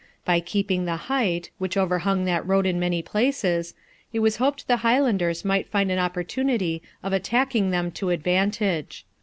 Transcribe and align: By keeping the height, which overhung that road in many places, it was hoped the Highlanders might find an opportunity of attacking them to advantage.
By 0.25 0.39
keeping 0.39 0.85
the 0.85 0.95
height, 0.95 1.51
which 1.59 1.77
overhung 1.77 2.25
that 2.25 2.43
road 2.47 2.65
in 2.65 2.79
many 2.79 3.03
places, 3.03 3.75
it 4.11 4.17
was 4.17 4.37
hoped 4.37 4.67
the 4.67 4.77
Highlanders 4.77 5.45
might 5.45 5.69
find 5.69 5.91
an 5.91 5.99
opportunity 5.99 6.81
of 7.03 7.13
attacking 7.13 7.69
them 7.69 7.91
to 7.91 8.09
advantage. 8.09 9.05